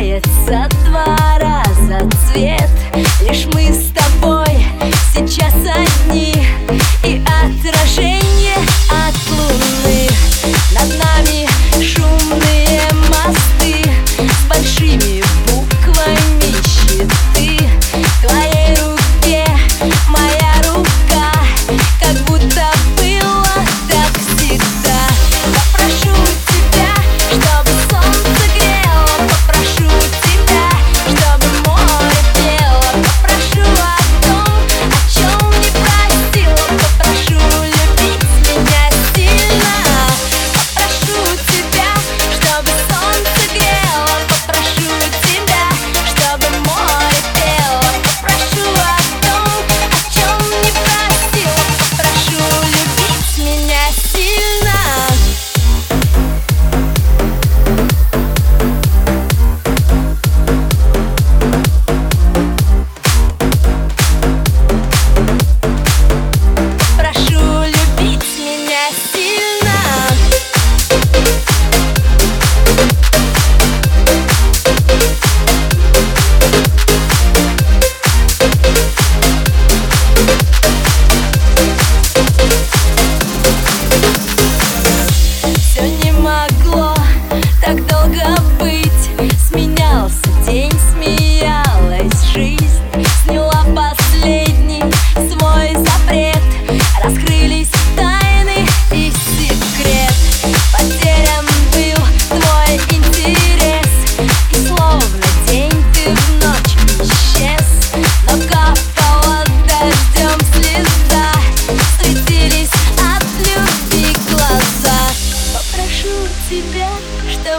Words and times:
меняется 0.00 0.68
два 0.86 1.38
раза 1.38 2.08
цвет. 2.32 2.69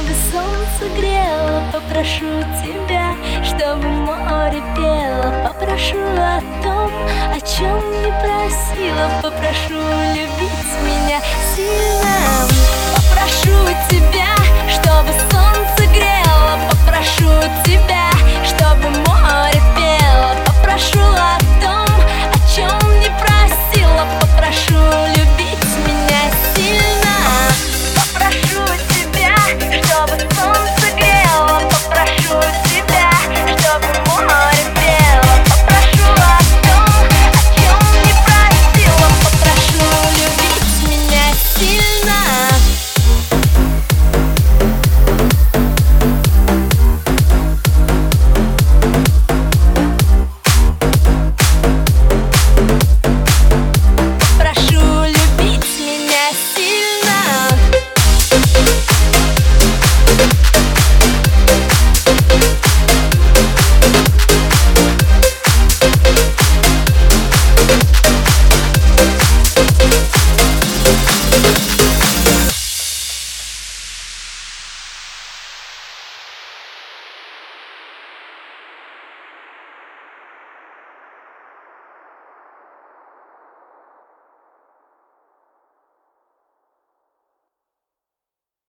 чтобы 0.02 0.14
солнце 0.32 0.96
грело 1.00 1.64
Попрошу 1.72 2.26
тебя, 2.64 3.16
чтобы 3.44 3.88
море 3.88 4.62
пело. 4.76 5.48
Попрошу 5.48 5.98
о 6.18 6.42
том, 6.64 6.92
о 7.32 7.40
чем 7.42 7.78
не 8.02 8.12
просила. 8.22 9.10
Попрошу 9.22 9.80
любить 10.14 10.72
меня 10.84 11.20
сильно 11.56 12.48
Попрошу 12.96 13.52
тебя 13.90 14.21